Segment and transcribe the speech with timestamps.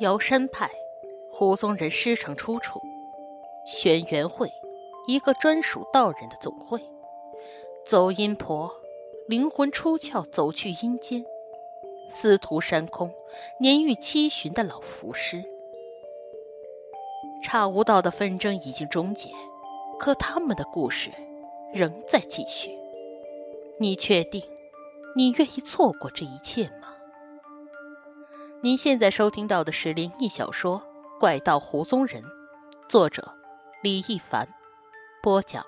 [0.00, 0.70] 瑶山派，
[1.30, 2.80] 胡宗人师承出处。
[3.66, 4.50] 轩辕会，
[5.06, 6.80] 一个专属道人的总会。
[7.86, 8.72] 走阴婆，
[9.28, 11.22] 灵魂出窍走去阴间。
[12.08, 13.12] 司徒山空，
[13.58, 15.44] 年逾七旬的老符师。
[17.42, 19.28] 差无道的纷争已经终结，
[19.98, 21.10] 可他们的故事
[21.74, 22.70] 仍在继续。
[23.78, 24.42] 你确定，
[25.14, 26.79] 你愿意错过这一切吗？
[28.62, 30.78] 您现在收听到的是灵异小说
[31.18, 32.22] 《怪盗胡宗人》，
[32.90, 33.34] 作者
[33.82, 34.46] 李一凡，
[35.22, 35.64] 播讲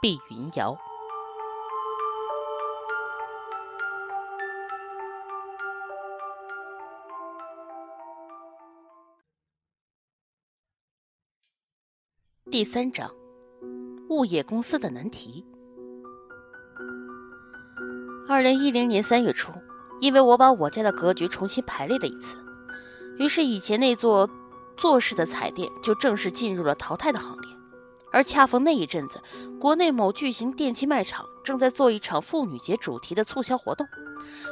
[0.00, 0.78] 碧云瑶。
[12.48, 13.10] 第三章：
[14.10, 15.44] 物业公司的难题。
[18.28, 19.50] 二零一零年三月初。
[20.00, 22.36] 因为我把我家的格局重新排列了一次，
[23.18, 24.28] 于是以前那座
[24.76, 27.50] 坐式的彩电就正式进入了淘汰的行列。
[28.12, 29.20] 而恰逢那一阵子，
[29.60, 33.86] 国内某巨型电器卖场正在做一场妇女节主题的促销活动，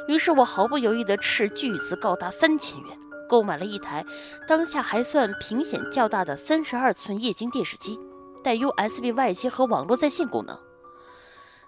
[0.07, 4.05] 于是我毫不犹豫地斥巨资高达三千元购买了一台
[4.47, 7.99] 当下还算屏显较大的三十二寸液晶电视机，
[8.43, 10.55] 带 USB 外接和网络在线功能。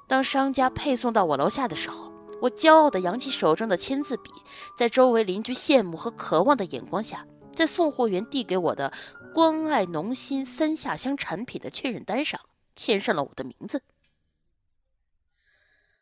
[0.05, 4.29] 当商家配送到我楼下的时候，我骄傲地扬起手中的签字笔，
[4.77, 8.93] 在周围邻居羡慕和渴望的眼光下，在送货员递给我的
[9.33, 12.39] “关爱农心三下乡”产品的确认单上
[12.75, 13.81] 签上了我的名字。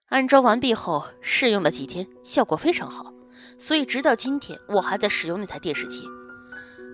[0.08, 3.14] 安装完毕后，试用了几天，效果非常好，
[3.58, 6.06] 所以直到今天我还在使用那台电视机。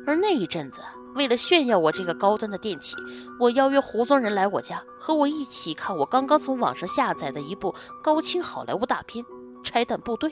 [0.08, 0.81] 而那一阵子，
[1.15, 2.95] 为了炫耀我这个高端的电器，
[3.39, 9.23] 我邀约胡宗仁来我家，和我一起看我刚刚从网上下载的一部高清好莱坞大片
[9.63, 10.29] 《拆弹部队》。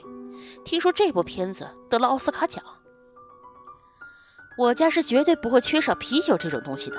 [0.63, 2.63] 听说这部片子得了奥斯卡奖。
[4.57, 6.97] 我家是绝对不会缺少啤酒这种东西的，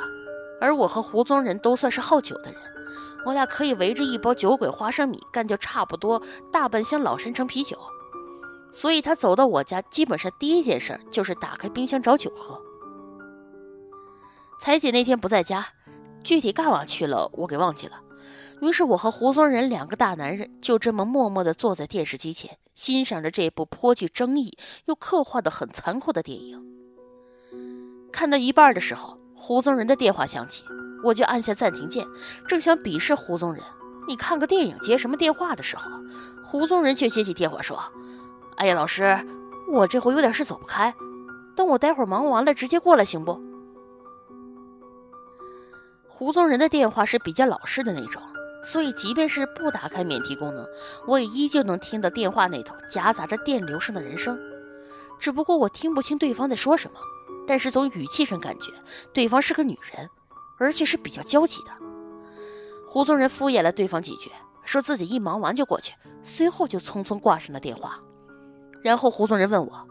[0.61, 2.61] 而我和胡宗仁都算是好酒的人，
[3.25, 7.79] 我俩可以围着一包酒鬼花生米干掉差不多大半箱老山城啤酒。
[8.73, 12.63] 所以他走到我家，基本上第一件事就是打开冰箱找酒喝。
[14.61, 15.69] 彩姐那天不在家，
[16.23, 17.99] 具体干嘛去了我给忘记了。
[18.61, 26.63] 于是我和胡宗仁两个大男人就这么默默地坐在电视机前，欣赏着这部颇具争议又刻画的很残酷的电影。
[28.13, 30.63] 看到一半的时候，胡宗仁的电话响起，
[31.03, 32.07] 我就按下暂停键，
[32.47, 33.65] 正想鄙视胡宗仁
[34.07, 35.91] ：“你看个电影接什么电话？”的时候，
[36.45, 37.83] 胡宗仁却接起电话说
[38.57, 39.27] ：“哎呀，老师，
[39.73, 40.95] 我这会有点事走不开，
[41.57, 43.41] 等我待会儿忙完了直接过来行不？”
[46.21, 48.23] 胡宗仁的电话是比较老式的那种，
[48.63, 50.67] 所以即便是不打开免提功能，
[51.07, 54.39] 我也依旧能听到电话那头夹杂着电流声的人声。
[55.19, 57.01] 只不过我听不清对方在说什么，
[57.47, 58.71] 但是从语气上感觉
[59.15, 60.07] 对方是个女人，
[60.59, 61.71] 而且是比较焦急的。
[62.87, 64.31] 胡宗仁敷衍了对方几句，
[64.63, 67.99] 说自己一忙完就过去，随后就匆匆挂上了电话。
[68.83, 69.89] 然后胡宗仁问我：“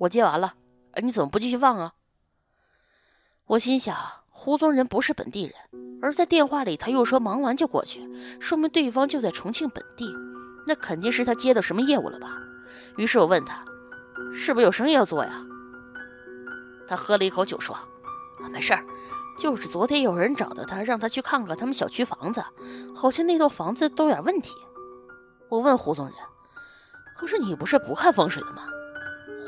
[0.00, 0.54] 我接完了，
[1.00, 1.92] 你怎么不继续放啊？”
[3.46, 3.96] 我心想。
[4.40, 5.52] 胡宗仁不是本地人，
[6.00, 10.14] 而在电话里他又说忙完就过去，说明对方就在重庆本地，
[10.64, 12.38] 那肯定是他接到什么业务了吧？
[12.96, 13.64] 于是我问他，
[14.32, 15.44] 是不是有生意要做呀？
[16.86, 17.76] 他喝了一口酒说
[18.52, 18.84] ：“没事儿，
[19.40, 22.42] 就是昨天有人找到他，让他去看看他们小区房子，
[22.94, 24.54] 好像那栋房子都有点问题。”
[25.50, 26.14] 我问胡宗仁
[27.18, 28.62] ：“可是你不是不看风水的吗？”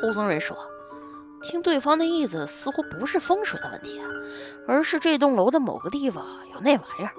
[0.03, 0.57] 胡宗仁说。
[1.43, 4.01] 听对方的意思，似乎不是风水的问题，
[4.69, 7.13] 而是这栋楼的某个地方有那玩意儿。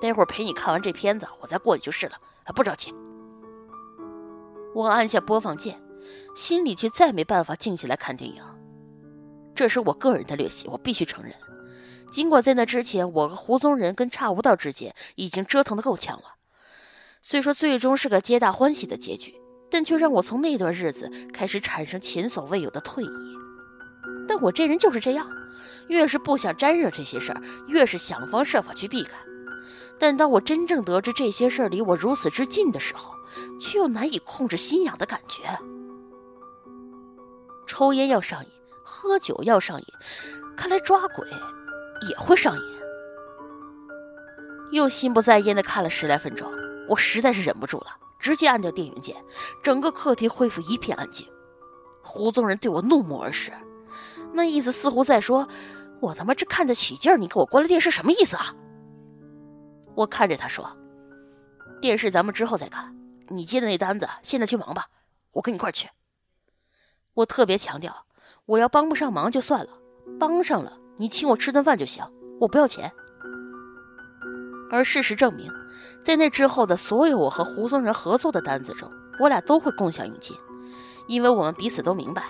[0.00, 2.12] 待会儿陪你看完这片子，我再过去就是了，
[2.54, 2.92] 不着急。
[4.74, 5.80] 我按下播放键，
[6.34, 8.42] 心里却再没办法静下来看电影。
[9.54, 11.32] 这是我个人的劣习，我必须承认。
[12.10, 16.24] 尽管在那之前，我和胡宗仁跟差无道之间已经折腾的够呛了，
[17.22, 19.34] 虽说最终是个皆大欢喜的结局，
[19.70, 23.39] 但却让我从那段日子开始产生前所未有的退意。
[24.30, 25.28] 但我这人就是这样，
[25.88, 29.10] 越是不想沾惹这些事儿，越是想方设法去避开。
[29.98, 33.12] 但当我真正得知这些事儿离我如此之近的时候，
[33.60, 35.58] 却又难以控制心痒的感觉。
[37.66, 38.50] 抽烟要上瘾，
[38.84, 39.86] 喝酒要上瘾，
[40.56, 41.28] 看来抓鬼
[42.08, 42.62] 也会上瘾。
[44.70, 46.48] 又心不在焉的看了十来分钟，
[46.88, 47.86] 我实在是忍不住了，
[48.20, 49.16] 直接按掉电源键，
[49.60, 51.26] 整个客厅恢复一片安静。
[52.00, 53.50] 胡宗仁对我怒目而视。
[54.32, 55.48] 那意思似乎在说
[56.00, 58.54] ：“我他妈这看得起劲儿，你给我关了电视，什么意思啊？”
[59.96, 60.70] 我看着他说
[61.80, 62.94] ：“电视咱们之后再看，
[63.28, 64.86] 你接的那单子，现在去忙吧，
[65.32, 65.88] 我跟你一块儿去。”
[67.14, 68.06] 我特别强调，
[68.46, 69.70] 我要帮不上忙就算了，
[70.18, 72.04] 帮上了你请我吃顿饭就行，
[72.40, 72.90] 我不要钱。
[74.70, 75.52] 而事实证明，
[76.04, 78.88] 在那之后的所有我和胡宗仁合作的单子中，
[79.18, 80.36] 我俩都会共享佣金，
[81.08, 82.22] 因为我们彼此都明白，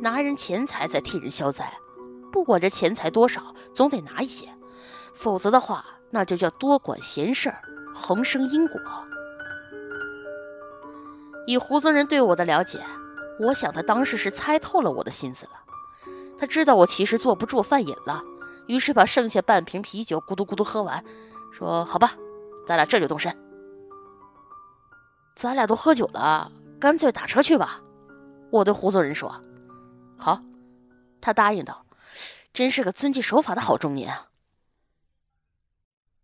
[0.00, 1.72] 拿人钱财在替人消灾，
[2.30, 4.48] 不管这钱财多少，总得拿一些，
[5.14, 7.62] 否则的话，那就叫多管闲事儿，
[7.94, 8.80] 横生因果。
[11.46, 12.80] 以胡宗仁对我的了解，
[13.40, 15.52] 我想他当时是猜透了我的心思了，
[16.38, 18.22] 他知道我其实坐不住犯瘾了，
[18.66, 21.02] 于是把剩下半瓶啤酒咕嘟咕嘟喝完。
[21.52, 22.12] 说好吧，
[22.66, 23.34] 咱俩这就动身。
[25.36, 27.80] 咱俩都喝酒了，干脆打车去吧。
[28.50, 29.34] 我对胡宗仁说
[30.16, 30.40] ：“好。”
[31.20, 31.84] 他答应道
[32.52, 34.26] ：“真是个遵纪守法的好中年啊。”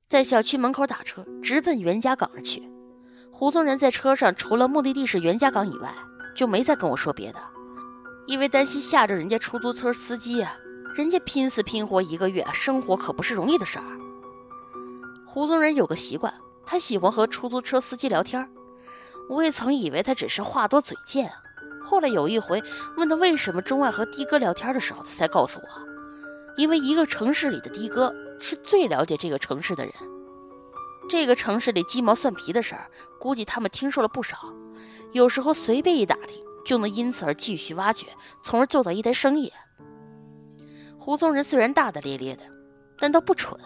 [0.08, 2.62] 在小区门口打车，直奔袁家岗而去。
[3.32, 5.92] 胡宗仁在车上除了目的地是袁家岗以外，
[6.36, 7.40] 就没再跟我说别的，
[8.26, 10.56] 因为担心吓着人家出租车司机啊。
[10.94, 13.84] 人家拼死拼活一个月，生活可不是容易的事儿。
[15.26, 16.32] 胡宗仁有个习惯，
[16.66, 18.46] 他喜欢和出租车司机聊天。
[19.30, 21.36] 我也曾以为他只是话多嘴贱啊，
[21.84, 22.62] 后来有一回
[22.96, 25.66] 问他为什么钟爱和的哥聊天的时候，他才告诉我，
[26.56, 29.92] 因为一个城市里的的哥是最了解这个城市的人。
[31.08, 32.88] 这个城市里鸡毛蒜皮的事儿，
[33.20, 34.38] 估计他们听说了不少，
[35.12, 38.06] 有时候随便一打听，就能因此而继续挖掘，
[38.44, 39.52] 从而做到一单生意。
[40.98, 42.42] 胡宗仁虽然大大咧咧的，
[42.98, 43.58] 但倒不蠢。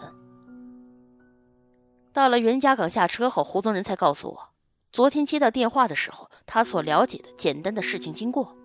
[2.11, 4.49] 到了袁家岗下车后，胡宗仁才告诉我，
[4.97, 8.57] 昨天接到电话的时候，他所了解的简单的事情经过。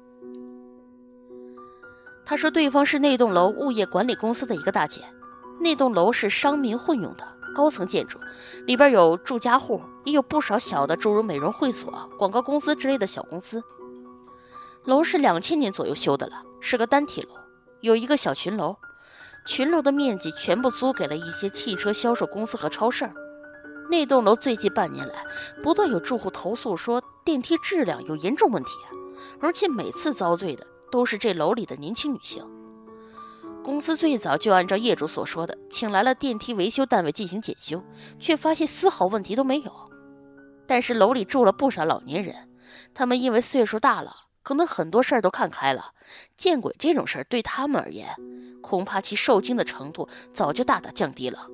[2.25, 5.03] 他说，对方是那栋楼物业管理公司的一个大姐，
[5.61, 8.19] 那栋楼是商民混用的高层建筑，
[8.65, 13.63] 里边有住家户，也有不少小的，诸如美容会所、广告公司之类的小公司。
[14.87, 17.35] 楼是两千年左右修的了，是个单体楼，
[17.83, 18.79] 有一个小群楼，
[19.45, 23.13] 群楼的面积全部租给了一些汽车销售公司和超市。
[23.93, 25.23] 那栋楼最近半年来，
[25.63, 28.71] 不断有住户投诉说电梯质量有严重问题，
[29.39, 32.43] 而且每次遭罪的都是这楼里的年轻女性。
[33.63, 37.85] 公司最早就按照业主所说的，请来了电梯维修单位进行检修，
[38.19, 39.71] 却发现丝毫问题都没有。
[40.67, 42.49] 但是楼里住了不少老年人，
[42.95, 45.93] 他们因为岁数大了，可能很多事儿都看开了，
[46.39, 48.09] 见鬼这种事儿对他们而言，
[48.63, 51.47] 恐怕其受惊的程度早就大大降低了。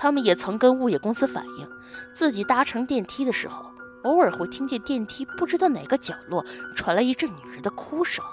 [0.00, 1.70] 他们也曾跟物业公司反映，
[2.14, 3.70] 自己搭乘电梯的时候，
[4.04, 6.42] 偶尔会听见电梯不知道哪个角落
[6.74, 8.24] 传来一阵女人的哭声。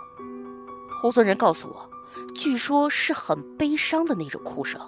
[1.02, 1.90] 胡宗仁告诉我，
[2.34, 4.80] 据说是很悲伤的那种哭声。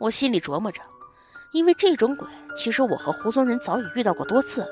[0.00, 0.82] 我心里琢磨着，
[1.52, 2.26] 因为这种鬼，
[2.56, 4.68] 其实我和胡宗仁早已遇到过多次了。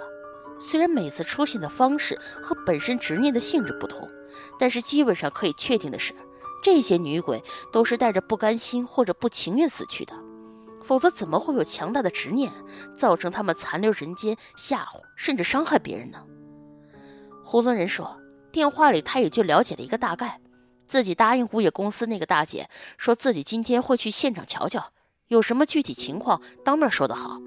[0.58, 4.10] 虽然每次出现的方式和本身执念的性质不同，
[4.58, 6.12] 但是基本上可以确定的是。
[6.64, 10.14] 这些女鬼都是带着不甘心或者不情愿死去的，
[10.82, 12.50] 否则怎么会有强大的执念，
[12.96, 16.24] 造成他们残留人间、吓唬甚至伤害别人呢？
[17.44, 18.18] 胡宗仁说，
[18.50, 20.40] 电话里他也就了解了一个大概，
[20.88, 24.86] 自己答应物业公司那个大姐，说自己今天会去现场瞧瞧，
[25.28, 27.38] 有什么具体情况当面说的好。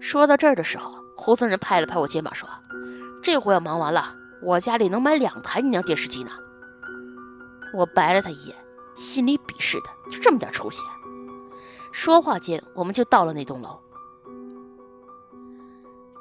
[0.00, 2.48] 说到这儿的时候，胡宗仁拍了拍我肩膀说
[3.20, 6.30] ：“这活要忙完了，我家里能买两台你娘电视机呢。”
[7.72, 8.56] 我白了他一眼，
[8.94, 10.82] 心里鄙视他，就这么点出息。
[11.92, 13.80] 说话间，我们就到了那栋楼。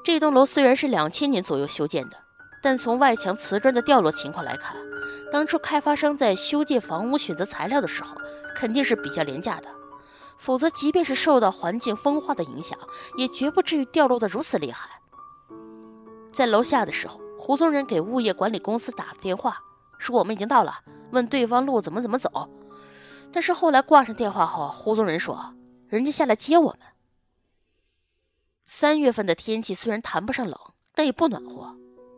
[0.03, 2.17] 这栋楼虽然是两千年左右修建的，
[2.61, 4.77] 但从外墙瓷砖的掉落情况来看，
[5.31, 8.15] 当初开发商在修建房屋选择材料的时候，
[8.55, 9.67] 肯定是比较廉价的。
[10.37, 12.77] 否则，即便是受到环境风化的影响，
[13.17, 14.89] 也绝不至于掉落的如此厉害。
[16.33, 19.57] 在楼下的时候，胡宗仁给物业管理公司打了电话，
[19.97, 20.75] 说我们已经到了。
[21.11, 22.49] 问对方路怎么怎么走，
[23.31, 25.53] 但是后来挂上电话后，胡宗仁说
[25.87, 26.79] 人家下来接我们。
[28.65, 30.59] 三月份的天气虽然谈不上冷，
[30.93, 31.75] 但也不暖和。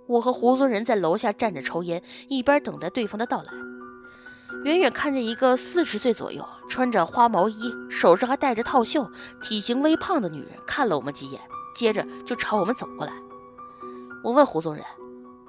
[0.08, 3.52] 我和胡宗仁在楼下站着抽烟，一边等待对方的到来。
[4.64, 11.42] 远远看见一个四十岁左右、穿着花毛衣、手上还戴着套袖、体型微胖的女人看了我们几眼，
[11.76, 13.12] 接着就朝我们走过来。
[14.24, 14.84] 我问胡宗仁：“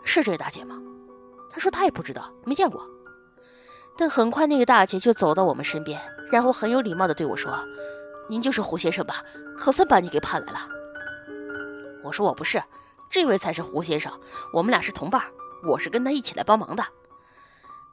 [0.04, 0.76] 是这个大姐吗？”
[1.50, 2.84] 他说他也不知道，没见过。
[3.98, 6.00] 但很快，那个大姐就走到我们身边，
[6.30, 7.58] 然后很有礼貌地对我说
[8.30, 9.24] ：“您就是胡先生吧？
[9.56, 10.60] 可算把你给盼来了。”
[12.04, 12.62] 我说：“我不是，
[13.10, 14.12] 这位才是胡先生，
[14.52, 15.20] 我们俩是同伴，
[15.68, 16.84] 我是跟他一起来帮忙的。”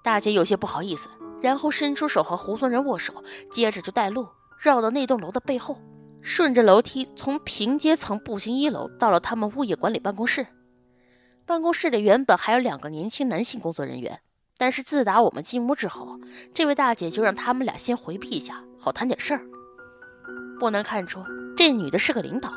[0.03, 1.09] 大姐有些不好意思，
[1.41, 4.27] 然后伸出手和胡宗仁握手，接着就带路
[4.59, 5.81] 绕到那栋楼的背后，
[6.21, 10.45] 顺着楼梯从平阶层步行一楼，到了他们物业管理办公室。
[11.47, 14.19] 办公室里原本还有两个年轻男性工作人员。
[14.57, 16.19] 但是自打我们进屋之后，
[16.53, 19.41] 这位大姐就让他们俩先回避一下，好谈点事儿。
[20.59, 21.21] 不难看出，
[21.57, 22.53] 这女的是个领导，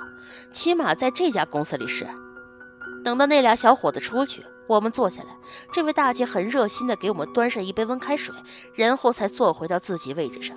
[0.53, 2.07] 起码在这家公司里是。
[3.05, 5.29] 等到那俩小伙子出去，我们坐下来，
[5.73, 8.35] 这位大姐很热心地给我们端上一杯温开水，
[8.75, 10.57] 然后才坐回到自己位置上，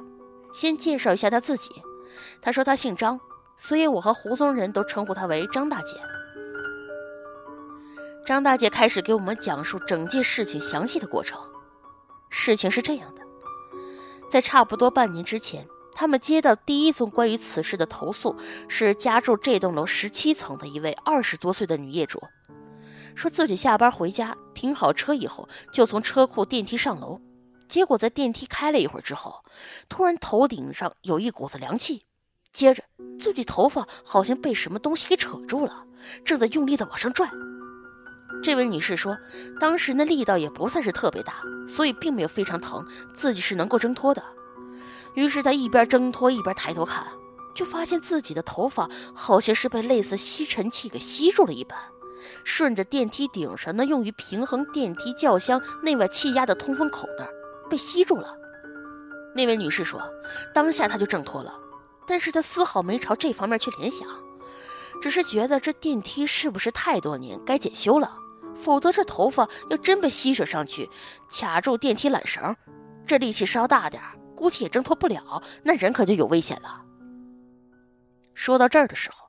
[0.54, 1.70] 先介绍一下她自己。
[2.42, 3.20] 她说她姓张，
[3.58, 5.96] 所以我和胡宗仁都称呼她为张大姐。
[8.24, 11.42] 张大姐开始给我们讲述整件事情详细的过程。
[12.30, 13.22] 事情是这样的，
[14.30, 18.36] 在差不多半年之前，他们接到第一宗关于此事的投诉，
[18.70, 22.22] 是家住这栋楼十七层的一位二十多岁的女业主，
[23.16, 27.20] 说自己下班回家停好车以后，就从车库电梯上楼，
[27.68, 29.44] 结果在电梯开了一会儿之后，
[29.90, 32.06] 突然头顶上有一股子凉气，
[32.54, 32.84] 接着
[33.20, 35.86] 自己头发好像被什么东西给扯住了，
[36.24, 37.28] 正在用力的往上拽。
[38.44, 39.18] 这位女士说，
[39.60, 41.36] 当时那力道也不算是特别大，
[41.68, 44.24] 所以并没有非常疼，自己是能够挣脱的。
[45.14, 47.06] 于是她一边挣脱一边抬头看，
[47.54, 51.78] 就发现自己的头发好像是被类似吸尘器给吸住了一般，
[52.44, 57.30] 顺着电梯顶上那用于平衡电梯轿厢内外气压的通风口那儿
[57.70, 58.36] 被吸住了。
[59.36, 60.02] 那位女士说，
[60.54, 61.54] 当下她就挣脱了，
[62.08, 64.08] 但是她丝毫没朝这方面去联想，
[65.00, 68.18] 只是觉得这电梯是不是太多年该检修了。
[68.56, 70.90] 否则，这头发要真被吸扯上去，
[71.32, 72.56] 卡住电梯缆绳，
[73.06, 74.02] 这力气稍大点
[74.36, 76.82] 估计也挣脱不了，那人可就有危险了。
[78.34, 79.28] 说到这儿的时候，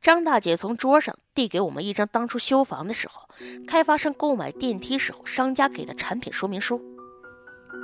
[0.00, 3.28] 张大姐从桌上递给我们一张当初修房的时候，
[3.66, 6.80] 开发商购买电梯时候商家给的产品说明书。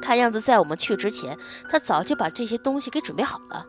[0.01, 1.37] 看样子，在我们去之前，
[1.69, 3.67] 他早就把这些东西给准备好了。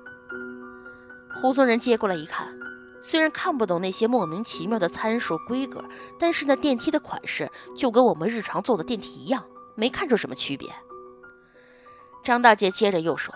[1.41, 2.60] 胡宗仁接过来一看。
[3.01, 5.83] 虽然看不懂那些莫名其妙的参数规格，
[6.19, 9.43] 但是那电梯的款式就跟我们日常坐的电梯一样，
[9.75, 10.71] 没看出什么区别。
[12.23, 13.33] 张大姐接着又说，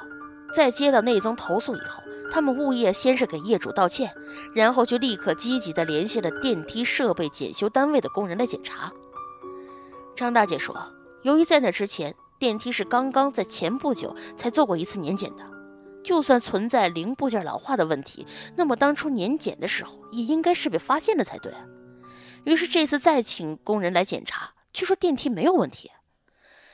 [0.55, 4.13] 在接到那宗投诉以后，他们物业先是给业主道歉，
[4.53, 8.91] 然后就立刻积极地联系了电梯设备检修单位的工人来检查。
[10.15, 10.77] 张大姐说，
[11.23, 15.54] 由于在那之前电梯是刚刚在前不久才做过一次年检的。
[16.05, 21.51] 就算存在零部件老化的问题，那么当初年检的时候也应该是被发现了才对。
[22.45, 25.91] 于是这次再请工人来检查，据说电梯没有问题。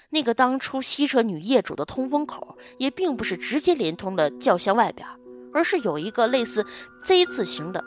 [0.09, 5.07] 那个当初吸扯女业主的通风口也并不是直接连通了轿厢外边，
[5.53, 6.65] 而是有一个类似
[7.05, 7.81] Z 字形的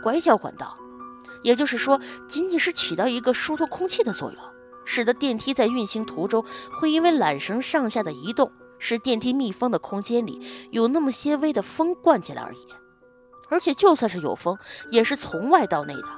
[0.00, 0.78] 拐角管道，
[1.42, 4.40] 也就是说，仅仅是起到一个疏通空气的作用，
[4.84, 6.44] 使得电梯在运行途中
[6.80, 8.52] 会因为缆绳上下的移动。
[8.80, 10.40] 是电梯密封的空间里
[10.72, 12.66] 有那么些微的风灌进来而已，
[13.48, 14.58] 而且就算是有风，
[14.90, 16.08] 也是从外到内的，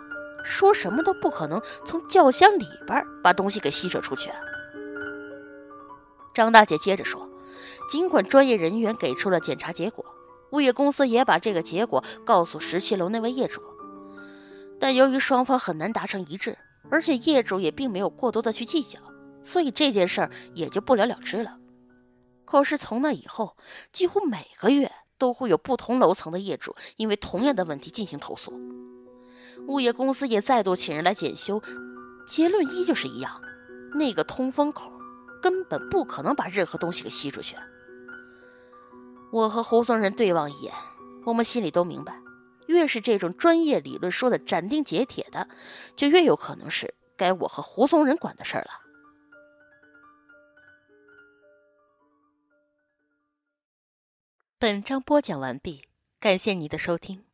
[0.45, 4.31] 说什么都不可能从轿厢里边把东西给吸扯出去。
[6.33, 7.29] 张大姐接着说，
[7.91, 10.07] 尽管专业人员给出了检查结果，
[10.53, 13.61] 物业公司也把这个结果告诉十七楼那位业主，
[14.81, 16.57] 但由于双方很难达成一致，
[16.91, 18.99] 而且业主也并没有过多的去计较，
[19.43, 21.59] 所以这件事也就不了了之了。
[22.45, 23.57] 可是从那以后，
[23.93, 28.53] 几乎每个月都会有不同楼层的业主因为同样的问题进行投诉，
[29.69, 31.63] 物业公司也再度请人来检修，
[32.27, 33.41] 结论依旧是一样，
[33.95, 34.93] 那个通风口
[35.41, 37.57] 根本不可能把任何东西给吸出去。
[39.33, 40.75] 我和胡宗仁对望一眼，
[41.25, 42.21] 我们心里都明白，
[42.67, 45.49] 越是这种专业理论说的斩钉截铁的，
[45.97, 48.82] 就越有可能是该我和胡宗仁管的事儿了。
[54.63, 55.83] 本章播讲完毕，
[56.21, 57.25] 感谢您的收听。